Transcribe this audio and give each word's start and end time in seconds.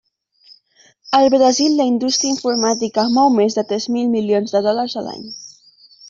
Al 1.17 1.27
Brasil, 1.33 1.75
la 1.81 1.85
indústria 1.89 2.31
informàtica 2.35 3.03
mou 3.17 3.29
més 3.39 3.57
de 3.59 3.65
tres 3.73 3.85
mil 3.97 4.09
milions 4.17 4.55
de 4.57 4.63
dòlars 4.69 4.97
a 5.03 5.05
l'any. 5.09 5.29